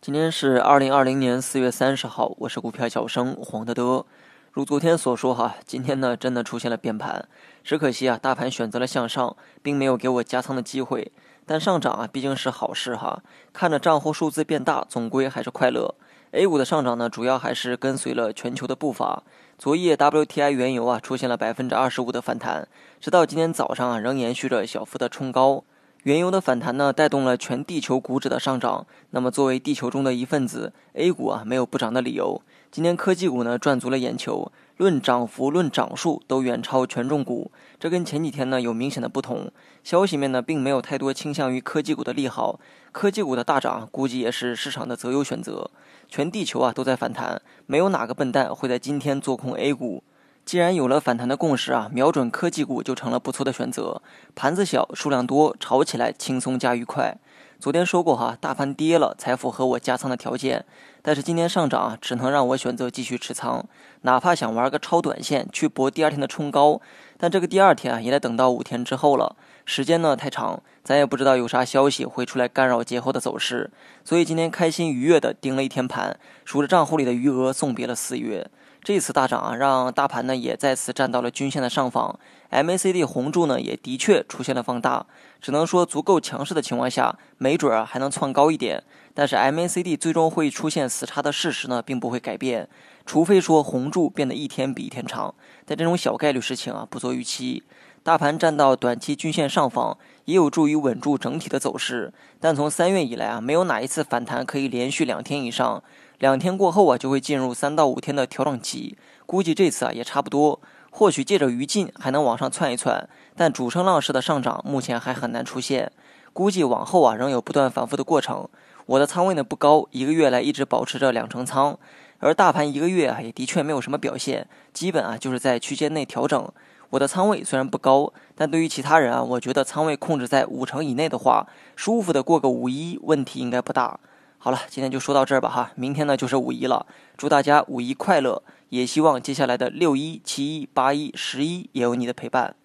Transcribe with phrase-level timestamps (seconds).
[0.00, 4.06] 今天是二零二零年四月三十号，我是股票小生黄德德。
[4.52, 7.28] 如昨天所说哈，今天呢真的出现了变盘，
[7.64, 11.10] 只可惜啊，大盘选择了向上，并没有给我加仓的机会。
[11.44, 13.22] 但上涨啊毕竟是好事哈，
[13.52, 15.94] 看着账户数字变大，总归还是快乐。
[16.30, 19.24] A 股的上涨呢，主要还是跟随了全球的步伐。
[19.58, 22.68] 昨夜 WTI 原油啊出现了百分之二十五的反弹，
[23.00, 25.64] 直到今天早上啊仍延续着小幅的冲高。
[26.04, 28.86] 原油的反弹呢，带动了全地球股指的上涨。
[29.10, 32.40] 那么，作为地球中的一份子，A 股啊没有不涨的理由。
[32.70, 37.50] 今天科技股呢赚足了眼球，论涨幅、论涨数都远超权重股。
[37.78, 39.52] 这跟前几天呢有明显的不同。
[39.84, 42.58] 消息面呢并没有太多倾向于科技股的利好，
[42.92, 45.70] 科技股的大涨估计也是市场的择优选择。
[46.08, 50.02] 全地球啊都在反弹，没有哪个笨蛋会在今天做空 A 股。
[50.44, 54.02] 既然有了反弹的共识啊，瞄准科技股就成了不错的选择。
[54.34, 57.18] 盘子小，数量多，炒起来轻松加愉快。
[57.60, 60.64] 昨天说过哈，大盘跌了才符合我加仓的条件。
[61.02, 63.66] 但是今天上涨啊，只能让我选择继续持仓，
[64.00, 66.80] 哪怕想玩个超短线去搏第二天的冲高，
[67.18, 69.36] 但这个第二天啊，也得等到五天之后了。
[69.66, 73.70] 时间呢太长，咱也不知道有啥消息会出来干扰节后的走势。
[74.04, 78.50] 所以今天开心愉悦的盯了一天盘，数着账户里的余额，送别了四月。
[78.82, 82.18] 这次大涨啊，让大盘呢也再次站到了均线的上方
[82.50, 85.04] ，MACD 红柱呢也的确出现了放大，
[85.40, 88.82] 只能说足够强势的情况下，没准儿还能窜高一点。
[89.12, 92.68] 但是 MACD 最终会出现死叉的事实呢，并不会改变，
[93.04, 95.34] 除非说红柱变得一天比一天长，
[95.66, 97.62] 但这种小概率事情啊，不做预期。
[98.02, 102.10] 大盘站到短期均线上方，也有助于稳住整体的走势。
[102.40, 105.82] 但从三月以来啊，没有哪一次反弹可以连续两天以上。
[106.18, 110.60] 两天过后啊，就会进入三到五天的调整期，估计这次啊也差不多。
[110.90, 113.06] 或许借着余劲还能往上窜一窜，
[113.36, 115.92] 但主升浪式的上涨目前还很难出现。
[116.32, 118.48] 估计往后啊仍有不断反复的过程。
[118.86, 121.78] 我的仓位呢不高，一个月来一直保持着两成仓，
[122.18, 126.50] 而大盘一个月啊也的确没有什么表现，基本啊就是在区间内调整。
[126.90, 131.46] 我的仓位虽然不高，但对于其他人啊，我觉得仓位控制在五成以内的话，
[131.76, 133.98] 舒服的过个五一，问题应该不大。
[134.38, 136.86] 好了，今天就说到这儿吧哈，明天呢就是五一了，
[137.16, 142.56] 祝大家五一快乐，也希望接下来的六一、七一、八一、十一也有你的陪伴。